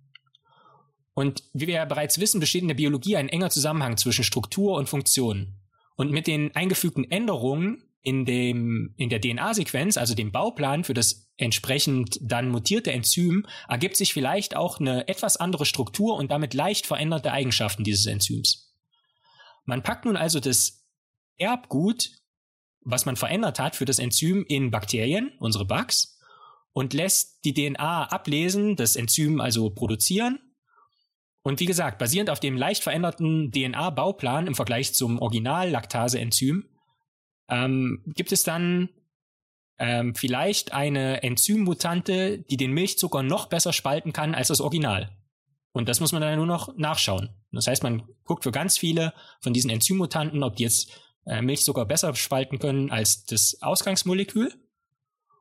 Und 1.17 1.41
wie 1.51 1.65
wir 1.65 1.73
ja 1.73 1.85
bereits 1.85 2.19
wissen, 2.19 2.39
besteht 2.39 2.61
in 2.61 2.67
der 2.67 2.75
Biologie 2.75 3.17
ein 3.17 3.27
enger 3.27 3.49
Zusammenhang 3.49 3.97
zwischen 3.97 4.23
Struktur 4.23 4.75
und 4.75 4.87
Funktion. 4.87 5.55
Und 5.95 6.11
mit 6.11 6.27
den 6.27 6.55
eingefügten 6.55 7.09
Änderungen 7.09 7.81
in 8.03 8.23
dem, 8.23 8.93
in 8.97 9.09
der 9.09 9.19
DNA-Sequenz, 9.19 9.97
also 9.97 10.13
dem 10.13 10.31
Bauplan 10.31 10.83
für 10.83 10.93
das 10.93 11.27
entsprechend 11.37 12.19
dann 12.21 12.49
mutierte 12.49 12.91
Enzym, 12.91 13.47
ergibt 13.67 13.97
sich 13.97 14.13
vielleicht 14.13 14.55
auch 14.55 14.79
eine 14.79 15.07
etwas 15.07 15.37
andere 15.37 15.65
Struktur 15.65 16.17
und 16.17 16.29
damit 16.29 16.53
leicht 16.53 16.85
veränderte 16.85 17.31
Eigenschaften 17.31 17.83
dieses 17.83 18.05
Enzyms. 18.05 18.75
Man 19.65 19.81
packt 19.81 20.05
nun 20.05 20.17
also 20.17 20.39
das 20.39 20.85
Erbgut, 21.39 22.11
was 22.81 23.07
man 23.07 23.15
verändert 23.15 23.57
hat 23.57 23.75
für 23.75 23.85
das 23.85 23.97
Enzym 23.97 24.45
in 24.47 24.69
Bakterien, 24.69 25.31
unsere 25.39 25.65
Bugs, 25.65 26.19
und 26.73 26.93
lässt 26.93 27.43
die 27.43 27.55
DNA 27.55 28.03
ablesen, 28.03 28.75
das 28.75 28.95
Enzym 28.95 29.41
also 29.41 29.71
produzieren. 29.71 30.37
Und 31.47 31.61
wie 31.61 31.65
gesagt, 31.65 31.97
basierend 31.97 32.29
auf 32.29 32.41
dem 32.41 32.57
leicht 32.57 32.83
veränderten 32.83 33.53
DNA-Bauplan 33.53 34.47
im 34.47 34.53
Vergleich 34.53 34.93
zum 34.93 35.17
Original-Laktase-Enzym 35.17 36.65
ähm, 37.47 38.03
gibt 38.07 38.33
es 38.33 38.43
dann 38.43 38.89
ähm, 39.79 40.13
vielleicht 40.13 40.73
eine 40.73 41.23
Enzymmutante, 41.23 42.39
die 42.39 42.57
den 42.57 42.73
Milchzucker 42.73 43.23
noch 43.23 43.45
besser 43.45 43.71
spalten 43.71 44.11
kann 44.11 44.35
als 44.35 44.49
das 44.49 44.59
Original. 44.59 45.15
Und 45.71 45.87
das 45.87 46.01
muss 46.01 46.11
man 46.11 46.21
dann 46.21 46.35
nur 46.35 46.45
noch 46.45 46.75
nachschauen. 46.75 47.29
Das 47.53 47.67
heißt, 47.67 47.81
man 47.81 48.03
guckt 48.25 48.43
für 48.43 48.51
ganz 48.51 48.77
viele 48.77 49.13
von 49.39 49.53
diesen 49.53 49.69
Enzymmutanten, 49.69 50.43
ob 50.43 50.57
die 50.57 50.63
jetzt 50.63 50.99
äh, 51.27 51.41
Milchzucker 51.41 51.85
besser 51.85 52.13
spalten 52.13 52.59
können 52.59 52.91
als 52.91 53.23
das 53.23 53.61
Ausgangsmolekül. 53.61 54.53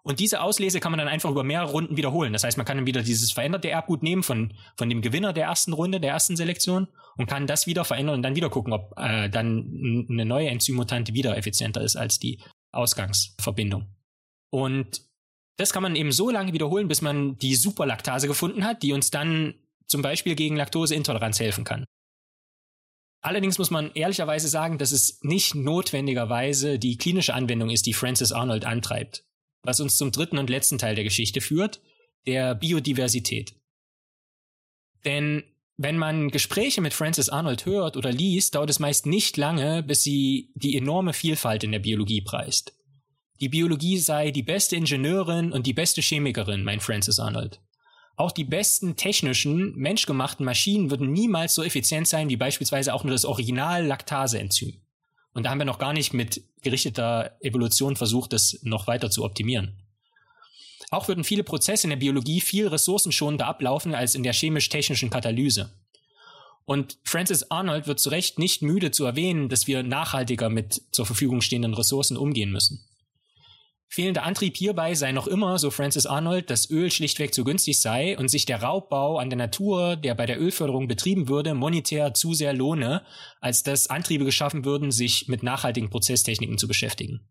Und 0.06 0.20
diese 0.20 0.40
Auslese 0.40 0.78
kann 0.78 0.92
man 0.92 1.00
dann 1.00 1.08
einfach 1.08 1.32
über 1.32 1.42
mehrere 1.42 1.72
Runden 1.72 1.96
wiederholen. 1.96 2.32
Das 2.32 2.44
heißt, 2.44 2.56
man 2.56 2.64
kann 2.64 2.76
dann 2.76 2.86
wieder 2.86 3.02
dieses 3.02 3.32
veränderte 3.32 3.70
Erbgut 3.70 4.04
nehmen 4.04 4.22
von, 4.22 4.54
von 4.76 4.88
dem 4.88 5.02
Gewinner 5.02 5.32
der 5.32 5.46
ersten 5.46 5.72
Runde, 5.72 5.98
der 5.98 6.12
ersten 6.12 6.36
Selektion 6.36 6.86
und 7.16 7.26
kann 7.26 7.48
das 7.48 7.66
wieder 7.66 7.84
verändern 7.84 8.14
und 8.14 8.22
dann 8.22 8.36
wieder 8.36 8.48
gucken, 8.48 8.72
ob 8.72 8.94
äh, 8.98 9.28
dann 9.28 10.06
eine 10.08 10.24
neue 10.24 10.48
Enzymmutante 10.48 11.12
wieder 11.12 11.36
effizienter 11.36 11.80
ist 11.80 11.96
als 11.96 12.20
die 12.20 12.38
Ausgangsverbindung. 12.70 13.88
Und 14.50 15.02
das 15.56 15.72
kann 15.72 15.82
man 15.82 15.96
eben 15.96 16.12
so 16.12 16.30
lange 16.30 16.52
wiederholen, 16.52 16.86
bis 16.86 17.02
man 17.02 17.36
die 17.38 17.56
Superlaktase 17.56 18.28
gefunden 18.28 18.64
hat, 18.64 18.84
die 18.84 18.92
uns 18.92 19.10
dann 19.10 19.54
zum 19.88 20.02
Beispiel 20.02 20.36
gegen 20.36 20.54
Laktoseintoleranz 20.54 21.40
helfen 21.40 21.64
kann. 21.64 21.84
Allerdings 23.24 23.58
muss 23.58 23.72
man 23.72 23.90
ehrlicherweise 23.94 24.46
sagen, 24.46 24.78
dass 24.78 24.92
es 24.92 25.18
nicht 25.22 25.56
notwendigerweise 25.56 26.78
die 26.78 26.96
klinische 26.96 27.34
Anwendung 27.34 27.70
ist, 27.70 27.86
die 27.86 27.92
Francis 27.92 28.30
Arnold 28.30 28.64
antreibt 28.64 29.24
was 29.66 29.80
uns 29.80 29.96
zum 29.96 30.12
dritten 30.12 30.38
und 30.38 30.50
letzten 30.50 30.78
Teil 30.78 30.94
der 30.94 31.04
Geschichte 31.04 31.40
führt, 31.40 31.80
der 32.26 32.54
Biodiversität. 32.54 33.54
Denn 35.04 35.44
wenn 35.76 35.98
man 35.98 36.30
Gespräche 36.30 36.80
mit 36.80 36.94
Francis 36.94 37.28
Arnold 37.28 37.66
hört 37.66 37.96
oder 37.96 38.10
liest, 38.10 38.54
dauert 38.54 38.70
es 38.70 38.78
meist 38.78 39.04
nicht 39.04 39.36
lange, 39.36 39.82
bis 39.82 40.02
sie 40.02 40.50
die 40.54 40.76
enorme 40.76 41.12
Vielfalt 41.12 41.64
in 41.64 41.72
der 41.72 41.80
Biologie 41.80 42.22
preist. 42.22 42.72
Die 43.40 43.50
Biologie 43.50 43.98
sei 43.98 44.30
die 44.30 44.42
beste 44.42 44.76
Ingenieurin 44.76 45.52
und 45.52 45.66
die 45.66 45.74
beste 45.74 46.00
Chemikerin, 46.00 46.64
meint 46.64 46.82
Francis 46.82 47.18
Arnold. 47.18 47.60
Auch 48.16 48.32
die 48.32 48.44
besten 48.44 48.96
technischen, 48.96 49.76
menschgemachten 49.76 50.46
Maschinen 50.46 50.90
würden 50.90 51.12
niemals 51.12 51.54
so 51.54 51.62
effizient 51.62 52.08
sein 52.08 52.30
wie 52.30 52.36
beispielsweise 52.36 52.94
auch 52.94 53.04
nur 53.04 53.12
das 53.12 53.26
Original-Laktase-Enzym. 53.26 54.80
Und 55.36 55.42
da 55.42 55.50
haben 55.50 55.58
wir 55.58 55.66
noch 55.66 55.78
gar 55.78 55.92
nicht 55.92 56.14
mit 56.14 56.42
gerichteter 56.62 57.36
Evolution 57.42 57.94
versucht, 57.94 58.32
das 58.32 58.58
noch 58.62 58.86
weiter 58.86 59.10
zu 59.10 59.22
optimieren. 59.22 59.76
Auch 60.90 61.08
würden 61.08 61.24
viele 61.24 61.44
Prozesse 61.44 61.84
in 61.84 61.90
der 61.90 61.98
Biologie 61.98 62.40
viel 62.40 62.66
ressourcenschonender 62.68 63.46
ablaufen 63.46 63.94
als 63.94 64.14
in 64.14 64.22
der 64.22 64.32
chemisch-technischen 64.32 65.10
Katalyse. 65.10 65.74
Und 66.64 66.96
Francis 67.04 67.50
Arnold 67.50 67.86
wird 67.86 68.00
zu 68.00 68.08
Recht 68.08 68.38
nicht 68.38 68.62
müde 68.62 68.92
zu 68.92 69.04
erwähnen, 69.04 69.50
dass 69.50 69.66
wir 69.66 69.82
nachhaltiger 69.82 70.48
mit 70.48 70.80
zur 70.90 71.04
Verfügung 71.04 71.42
stehenden 71.42 71.74
Ressourcen 71.74 72.16
umgehen 72.16 72.50
müssen. 72.50 72.82
Fehlender 73.88 74.24
Antrieb 74.24 74.56
hierbei 74.56 74.94
sei 74.94 75.12
noch 75.12 75.26
immer, 75.26 75.58
so 75.58 75.70
Francis 75.70 76.06
Arnold, 76.06 76.50
dass 76.50 76.70
Öl 76.70 76.90
schlichtweg 76.90 77.32
zu 77.32 77.44
günstig 77.44 77.80
sei 77.80 78.18
und 78.18 78.28
sich 78.28 78.44
der 78.44 78.62
Raubbau 78.62 79.18
an 79.18 79.30
der 79.30 79.36
Natur, 79.38 79.96
der 79.96 80.14
bei 80.14 80.26
der 80.26 80.40
Ölförderung 80.40 80.88
betrieben 80.88 81.28
würde, 81.28 81.54
monetär 81.54 82.12
zu 82.12 82.34
sehr 82.34 82.52
lohne, 82.52 83.04
als 83.40 83.62
dass 83.62 83.88
Antriebe 83.88 84.24
geschaffen 84.24 84.64
würden, 84.64 84.90
sich 84.90 85.28
mit 85.28 85.42
nachhaltigen 85.42 85.88
Prozesstechniken 85.88 86.58
zu 86.58 86.66
beschäftigen. 86.66 87.28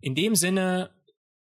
In 0.00 0.14
dem 0.14 0.34
Sinne 0.36 0.90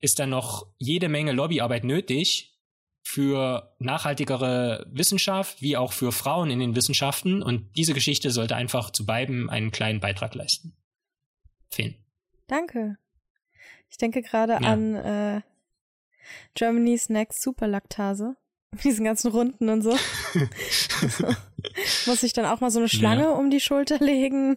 ist 0.01 0.19
dann 0.19 0.31
noch 0.31 0.67
jede 0.79 1.09
Menge 1.09 1.33
Lobbyarbeit 1.33 1.85
nötig 1.85 2.59
für 3.05 3.75
nachhaltigere 3.79 4.87
Wissenschaft 4.91 5.61
wie 5.61 5.77
auch 5.77 5.93
für 5.93 6.13
Frauen 6.13 6.51
in 6.51 6.61
den 6.61 6.75
Wissenschaften 6.75 7.43
und 7.43 7.77
diese 7.77 7.95
Geschichte 7.95 8.31
sollte 8.31 8.57
einfach 8.57 8.91
zu 8.91 9.05
beiden 9.07 9.51
einen 9.51 9.71
kleinen 9.71 10.01
Beitrag 10.01 10.35
leisten. 10.35 10.77
Finn. 11.71 11.97
Danke. 12.47 12.97
Ich 13.91 13.97
denke 13.99 14.23
gerade 14.23 14.55
ja. 14.55 14.59
an 14.59 14.95
äh, 14.95 15.41
Germany's 16.55 17.09
Next 17.09 17.43
Superlaktase. 17.43 18.37
Diesen 18.85 19.05
ganzen 19.05 19.31
Runden 19.31 19.69
und 19.69 19.83
so. 19.83 19.97
so. 19.97 21.27
Muss 22.07 22.23
ich 22.23 22.33
dann 22.33 22.47
auch 22.47 22.61
mal 22.61 22.71
so 22.71 22.79
eine 22.79 22.89
Schlange 22.89 23.25
ja. 23.25 23.31
um 23.31 23.51
die 23.51 23.61
Schulter 23.61 23.99
legen? 23.99 24.57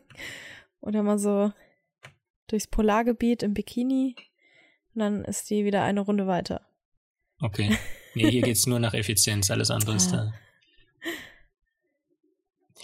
Oder 0.81 1.03
mal 1.03 1.19
so 1.19 1.51
durchs 2.47 2.67
Polargebiet 2.67 3.43
im 3.43 3.53
Bikini? 3.53 4.15
Und 4.93 4.99
dann 4.99 5.25
ist 5.25 5.49
die 5.49 5.65
wieder 5.65 5.83
eine 5.83 6.01
Runde 6.01 6.27
weiter. 6.27 6.61
Okay. 7.41 7.77
Nee, 8.13 8.29
hier 8.29 8.41
geht's 8.41 8.65
nur 8.65 8.79
nach 8.79 8.93
Effizienz, 8.93 9.51
alles 9.51 9.69
andere 9.69 9.95
ist 9.95 10.11
da. 10.11 10.33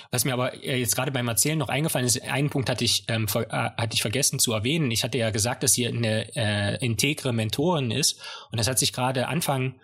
Was 0.09 0.25
mir 0.25 0.33
aber 0.33 0.53
äh, 0.63 0.79
jetzt 0.79 0.95
gerade 0.95 1.11
beim 1.11 1.27
Erzählen 1.27 1.57
noch 1.57 1.69
eingefallen 1.69 2.07
ist, 2.07 2.21
einen 2.21 2.49
Punkt 2.49 2.69
hatte 2.69 2.83
ich, 2.83 3.05
ähm, 3.07 3.27
ver 3.27 3.47
äh, 3.49 3.71
hatte 3.81 3.93
ich 3.93 4.01
vergessen 4.01 4.39
zu 4.39 4.53
erwähnen. 4.53 4.91
Ich 4.91 5.03
hatte 5.03 5.17
ja 5.17 5.29
gesagt, 5.29 5.63
dass 5.63 5.73
hier 5.73 5.89
eine 5.89 6.35
äh, 6.35 6.83
integre 6.83 7.33
Mentorin 7.33 7.91
ist 7.91 8.19
und 8.51 8.59
das 8.59 8.67
hat 8.67 8.79
sich 8.79 8.93
gerade 8.93 9.27
Anfang 9.27 9.79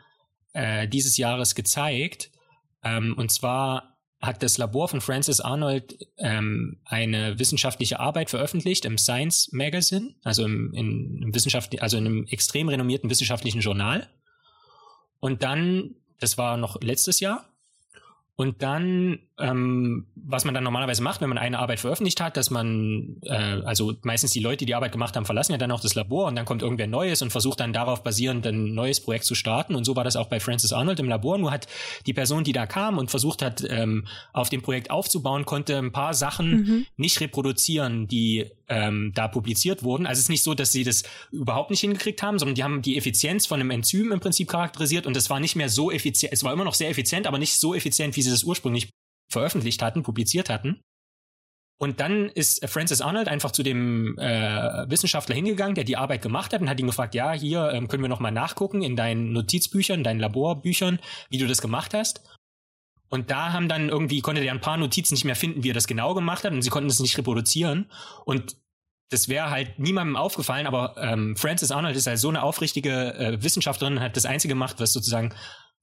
äh, 0.54 0.88
dieses 0.88 1.18
Jahres 1.18 1.56
gezeigt. 1.56 2.32
Ähm, 2.84 3.16
und 3.18 3.32
zwar 3.32 3.98
hat 4.20 4.42
das 4.42 4.58
Labor 4.58 4.88
von 4.88 5.02
Francis 5.02 5.40
Arnold 5.40 5.98
ähm, 6.18 6.80
eine 6.86 7.38
wissenschaftliche 7.38 8.00
Arbeit 8.00 8.30
veröffentlicht 8.30 8.86
im 8.86 8.98
Science 8.98 9.50
Magazine, 9.52 10.16
also 10.24 10.44
im, 10.44 10.74
in, 10.74 11.22
im 11.22 11.36
Wissenschaft, 11.36 11.80
also 11.82 11.98
in 11.98 12.06
einem 12.06 12.26
extrem 12.28 12.70
renommierten 12.70 13.10
wissenschaftlichen 13.10 13.62
Journal. 13.62 14.10
Und 15.20 15.44
dann, 15.44 15.96
das 16.20 16.38
war 16.38 16.58
noch 16.58 16.82
letztes 16.82 17.20
Jahr, 17.20 17.48
und 18.40 18.62
dann, 18.62 19.18
ähm, 19.40 20.06
was 20.16 20.46
man 20.46 20.54
dann 20.54 20.64
normalerweise 20.64 21.02
macht, 21.02 21.22
wenn 21.22 21.30
man 21.30 21.40
eine 21.40 21.58
Arbeit 21.58 21.80
veröffentlicht 21.80 22.22
hat, 22.22 22.38
dass 22.38 22.52
man, 22.52 23.18
äh, 23.24 23.34
also 23.34 23.96
meistens 24.04 24.30
die 24.30 24.40
Leute, 24.40 24.58
die 24.58 24.68
die 24.68 24.76
Arbeit 24.76 24.92
gemacht 24.92 25.16
haben, 25.16 25.26
verlassen 25.26 25.54
ja 25.54 25.58
dann 25.58 25.72
auch 25.72 25.80
das 25.80 25.96
Labor 25.96 26.28
und 26.28 26.36
dann 26.36 26.46
kommt 26.46 26.62
irgendwer 26.62 26.86
Neues 26.86 27.24
und 27.24 27.32
versucht 27.32 27.60
dann 27.60 27.74
darauf 27.74 28.04
basierend 28.04 28.46
ein 28.46 28.76
neues 28.76 29.00
Projekt 29.00 29.26
zu 29.26 29.34
starten. 29.34 29.74
Und 29.74 29.86
so 29.86 29.96
war 29.96 30.04
das 30.04 30.16
auch 30.16 30.28
bei 30.28 30.40
Francis 30.40 30.72
Arnold 30.72 31.00
im 31.00 31.10
Labor. 31.10 31.40
Nur 31.40 31.50
hat 31.50 31.68
die 32.06 32.14
Person, 32.14 32.44
die 32.44 32.52
da 32.52 32.68
kam 32.68 33.00
und 33.00 33.10
versucht 33.10 33.42
hat, 33.42 33.66
ähm, 33.68 34.06
auf 34.34 34.50
dem 34.50 34.62
Projekt 34.62 34.92
aufzubauen, 34.92 35.46
konnte 35.46 35.76
ein 35.76 35.92
paar 35.92 36.14
Sachen 36.14 36.52
mhm. 36.52 36.86
nicht 36.96 37.20
reproduzieren, 37.22 38.08
die 38.08 38.52
ähm, 38.70 39.14
da 39.16 39.28
publiziert 39.28 39.84
wurden. 39.84 40.06
Also 40.06 40.20
es 40.20 40.26
ist 40.26 40.30
nicht 40.30 40.44
so, 40.44 40.54
dass 40.54 40.72
sie 40.72 40.84
das 40.84 41.04
überhaupt 41.32 41.70
nicht 41.70 41.82
hingekriegt 41.82 42.22
haben, 42.22 42.38
sondern 42.38 42.56
die 42.56 42.64
haben 42.64 42.82
die 42.82 42.98
Effizienz 42.98 43.46
von 43.46 43.60
einem 43.60 43.72
Enzym 43.72 44.12
im 44.12 44.20
Prinzip 44.20 44.50
charakterisiert 44.50 45.08
und 45.08 45.16
es 45.16 45.30
war 45.30 45.40
nicht 45.40 45.56
mehr 45.56 45.70
so 45.70 45.92
effizient, 45.92 46.34
es 46.34 46.44
war 46.44 46.54
immer 46.54 46.66
noch 46.66 46.74
sehr 46.74 46.90
effizient, 46.90 47.28
aber 47.28 47.38
nicht 47.38 47.60
so 47.60 47.74
effizient, 47.74 48.16
wie 48.16 48.22
sie 48.28 48.34
das 48.34 48.44
ursprünglich 48.44 48.90
veröffentlicht 49.32 49.82
hatten, 49.82 50.04
publiziert 50.04 50.50
hatten. 50.50 50.82
Und 51.80 52.00
dann 52.00 52.30
ist 52.30 52.68
Francis 52.68 53.02
Arnold 53.02 53.28
einfach 53.28 53.52
zu 53.52 53.62
dem 53.62 54.18
äh, 54.18 54.90
Wissenschaftler 54.90 55.36
hingegangen, 55.36 55.76
der 55.76 55.84
die 55.84 55.98
Arbeit 55.98 56.24
gemacht 56.24 56.52
hat 56.54 56.62
und 56.62 56.70
hat 56.70 56.80
ihn 56.80 56.88
gefragt, 56.88 57.14
ja, 57.14 57.34
hier 57.34 57.72
ähm, 57.72 57.88
können 57.88 58.02
wir 58.02 58.10
noch 58.10 58.20
mal 58.20 58.32
nachgucken 58.32 58.82
in 58.82 58.96
deinen 58.96 59.32
Notizbüchern, 59.32 60.04
deinen 60.04 60.20
Laborbüchern, 60.20 61.00
wie 61.30 61.38
du 61.38 61.46
das 61.46 61.62
gemacht 61.62 61.94
hast. 61.94 62.22
Und 63.10 63.30
da 63.30 63.54
haben 63.54 63.70
dann 63.70 63.90
irgendwie, 63.90 64.22
konnte 64.22 64.42
der 64.42 64.52
ein 64.52 64.62
paar 64.62 64.78
Notizen 64.78 65.14
nicht 65.14 65.24
mehr 65.24 65.36
finden, 65.36 65.64
wie 65.64 65.70
er 65.70 65.76
das 65.76 65.88
genau 65.88 66.16
gemacht 66.16 66.44
hat 66.44 66.52
und 66.52 66.62
sie 66.64 66.70
konnten 66.70 66.90
das 66.90 67.00
nicht 67.00 67.18
reproduzieren. 67.18 67.90
Und 68.26 68.58
das 69.10 69.30
wäre 69.30 69.50
halt 69.50 69.80
niemandem 69.80 70.16
aufgefallen, 70.16 70.68
aber 70.68 70.96
ähm, 70.98 71.38
Francis 71.38 71.72
Arnold 71.72 71.96
ist 71.96 72.08
halt 72.08 72.20
so 72.20 72.28
eine 72.28 72.44
aufrichtige 72.44 73.14
äh, 73.14 73.42
Wissenschaftlerin, 73.42 74.02
hat 74.02 74.18
das 74.18 74.26
Einzige 74.26 74.54
gemacht, 74.54 74.78
was 74.80 74.92
sozusagen 74.92 75.34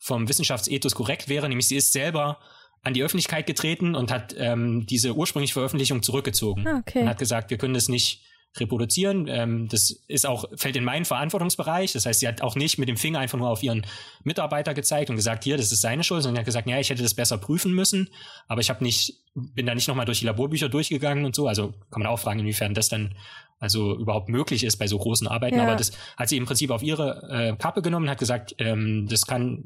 vom 0.04 0.28
Wissenschaftsethos 0.28 0.94
korrekt 0.94 1.30
wäre, 1.30 1.48
nämlich 1.48 1.66
sie 1.66 1.76
ist 1.76 1.94
selber 1.94 2.38
an 2.82 2.92
die 2.92 3.02
Öffentlichkeit 3.02 3.46
getreten 3.46 3.94
und 3.94 4.12
hat 4.12 4.34
ähm, 4.36 4.84
diese 4.84 5.16
ursprüngliche 5.16 5.54
Veröffentlichung 5.54 6.02
zurückgezogen. 6.02 6.68
Ah, 6.68 6.82
okay. 6.86 7.00
Und 7.00 7.08
hat 7.08 7.18
gesagt, 7.18 7.48
wir 7.48 7.56
können 7.56 7.72
das 7.72 7.88
nicht 7.88 8.20
reproduzieren. 8.56 9.26
Ähm, 9.28 9.66
das 9.68 10.04
ist 10.06 10.26
auch, 10.26 10.44
fällt 10.56 10.76
in 10.76 10.84
meinen 10.84 11.06
Verantwortungsbereich. 11.06 11.94
Das 11.94 12.04
heißt, 12.04 12.20
sie 12.20 12.28
hat 12.28 12.42
auch 12.42 12.54
nicht 12.54 12.76
mit 12.76 12.90
dem 12.90 12.98
Finger 12.98 13.18
einfach 13.18 13.38
nur 13.38 13.48
auf 13.48 13.62
ihren 13.62 13.86
Mitarbeiter 14.24 14.74
gezeigt 14.74 15.08
und 15.08 15.16
gesagt, 15.16 15.42
hier, 15.42 15.56
das 15.56 15.72
ist 15.72 15.80
seine 15.80 16.04
Schuld, 16.04 16.22
sondern 16.22 16.36
sie 16.36 16.40
hat 16.40 16.46
gesagt, 16.46 16.68
ja, 16.68 16.78
ich 16.78 16.90
hätte 16.90 17.02
das 17.02 17.14
besser 17.14 17.38
prüfen 17.38 17.72
müssen, 17.72 18.10
aber 18.46 18.60
ich 18.60 18.68
habe 18.68 18.84
nicht, 18.84 19.24
bin 19.34 19.64
da 19.64 19.74
nicht 19.74 19.88
nochmal 19.88 20.04
durch 20.04 20.20
die 20.20 20.26
Laborbücher 20.26 20.68
durchgegangen 20.68 21.24
und 21.24 21.34
so. 21.34 21.48
Also 21.48 21.72
kann 21.90 22.02
man 22.02 22.06
auch 22.06 22.18
fragen, 22.18 22.40
inwiefern 22.40 22.74
das 22.74 22.90
dann 22.90 23.14
also 23.58 23.96
überhaupt 23.96 24.28
möglich 24.28 24.64
ist 24.64 24.76
bei 24.76 24.86
so 24.86 24.98
großen 24.98 25.26
Arbeiten. 25.26 25.56
Ja. 25.56 25.62
Aber 25.62 25.76
das 25.76 25.92
hat 26.18 26.28
sie 26.28 26.36
im 26.36 26.44
Prinzip 26.44 26.70
auf 26.70 26.82
ihre 26.82 27.28
äh, 27.30 27.56
Kappe 27.56 27.80
genommen 27.80 28.04
und 28.04 28.10
hat 28.10 28.18
gesagt, 28.18 28.54
ähm, 28.58 29.06
das 29.08 29.26
kann, 29.26 29.64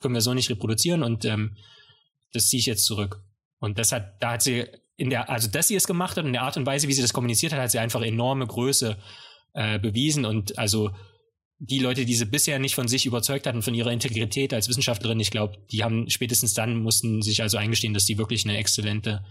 können 0.00 0.14
wir 0.14 0.20
so 0.20 0.34
nicht 0.34 0.50
reproduzieren 0.50 1.02
und 1.02 1.24
ähm, 1.24 1.56
das 2.32 2.48
ziehe 2.48 2.60
ich 2.60 2.66
jetzt 2.66 2.84
zurück. 2.84 3.22
Und 3.58 3.78
das 3.78 3.92
hat, 3.92 4.22
da 4.22 4.32
hat 4.32 4.42
sie 4.42 4.66
in 4.96 5.10
der, 5.10 5.28
also 5.30 5.48
dass 5.48 5.68
sie 5.68 5.76
es 5.76 5.86
gemacht 5.86 6.16
hat 6.16 6.24
und 6.24 6.32
der 6.32 6.42
Art 6.42 6.56
und 6.56 6.66
Weise, 6.66 6.88
wie 6.88 6.92
sie 6.92 7.02
das 7.02 7.12
kommuniziert 7.12 7.52
hat, 7.52 7.60
hat 7.60 7.70
sie 7.70 7.78
einfach 7.78 8.02
enorme 8.02 8.46
Größe 8.46 8.96
äh, 9.54 9.78
bewiesen 9.78 10.24
und 10.24 10.58
also 10.58 10.90
die 11.58 11.78
Leute, 11.78 12.04
die 12.04 12.14
sie 12.14 12.26
bisher 12.26 12.58
nicht 12.58 12.74
von 12.74 12.86
sich 12.86 13.06
überzeugt 13.06 13.46
hatten, 13.46 13.62
von 13.62 13.74
ihrer 13.74 13.90
Integrität 13.90 14.52
als 14.52 14.68
Wissenschaftlerin, 14.68 15.20
ich 15.20 15.30
glaube, 15.30 15.56
die 15.70 15.82
haben 15.82 16.10
spätestens 16.10 16.52
dann 16.52 16.82
mussten 16.82 17.22
sich 17.22 17.42
also 17.42 17.56
eingestehen, 17.56 17.94
dass 17.94 18.04
die 18.04 18.18
wirklich 18.18 18.44
eine 18.44 18.58
exzellente, 18.58 19.24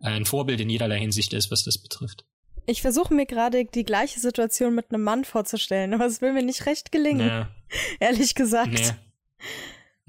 äh, 0.00 0.08
ein 0.08 0.24
Vorbild 0.24 0.60
in 0.60 0.70
jederlei 0.70 0.98
Hinsicht 0.98 1.32
ist, 1.32 1.50
was 1.50 1.62
das 1.62 1.78
betrifft. 1.78 2.24
Ich 2.66 2.82
versuche 2.82 3.14
mir 3.14 3.24
gerade 3.24 3.64
die 3.64 3.84
gleiche 3.84 4.20
Situation 4.20 4.74
mit 4.74 4.90
einem 4.90 5.02
Mann 5.02 5.24
vorzustellen, 5.24 5.94
aber 5.94 6.06
es 6.06 6.20
will 6.20 6.32
mir 6.32 6.42
nicht 6.42 6.66
recht 6.66 6.92
gelingen. 6.92 7.26
Nee. 7.26 7.76
Ehrlich 8.00 8.34
gesagt. 8.34 8.72
Nee. 8.72 8.90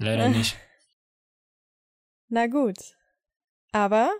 Leider 0.00 0.28
nicht. 0.30 0.56
Na 2.28 2.46
gut. 2.46 2.78
Aber 3.72 4.10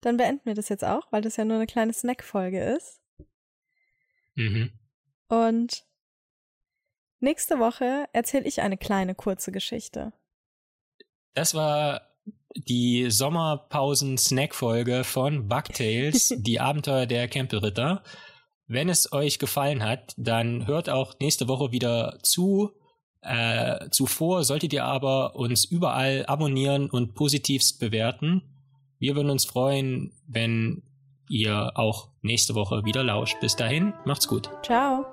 dann 0.00 0.16
beenden 0.16 0.44
wir 0.44 0.54
das 0.54 0.68
jetzt 0.68 0.84
auch, 0.84 1.10
weil 1.10 1.22
das 1.22 1.36
ja 1.36 1.44
nur 1.44 1.56
eine 1.56 1.66
kleine 1.66 1.92
Snack-Folge 1.92 2.62
ist. 2.62 3.00
Mhm. 4.34 4.70
Und 5.28 5.84
nächste 7.20 7.58
Woche 7.58 8.08
erzähle 8.12 8.46
ich 8.46 8.60
eine 8.60 8.76
kleine 8.76 9.14
kurze 9.14 9.50
Geschichte. 9.50 10.12
Das 11.34 11.54
war 11.54 12.02
die 12.54 13.10
Sommerpausen-Snack-Folge 13.10 15.04
von 15.04 15.48
Bugtails, 15.48 16.34
die 16.36 16.60
Abenteuer 16.60 17.06
der 17.06 17.28
Campbell-Ritter. 17.28 18.02
Wenn 18.66 18.88
es 18.88 19.12
euch 19.12 19.38
gefallen 19.38 19.82
hat, 19.82 20.12
dann 20.18 20.66
hört 20.66 20.90
auch 20.90 21.18
nächste 21.18 21.48
Woche 21.48 21.72
wieder 21.72 22.18
zu. 22.22 22.77
Äh, 23.22 23.90
zuvor 23.90 24.44
solltet 24.44 24.72
ihr 24.72 24.84
aber 24.84 25.36
uns 25.36 25.64
überall 25.64 26.24
abonnieren 26.26 26.88
und 26.88 27.14
positivst 27.14 27.80
bewerten. 27.80 28.42
Wir 28.98 29.16
würden 29.16 29.30
uns 29.30 29.44
freuen, 29.44 30.12
wenn 30.26 30.82
ihr 31.28 31.72
auch 31.74 32.08
nächste 32.22 32.54
Woche 32.54 32.84
wieder 32.84 33.04
lauscht. 33.04 33.38
Bis 33.40 33.56
dahin, 33.56 33.92
macht's 34.04 34.28
gut. 34.28 34.50
Ciao. 34.62 35.04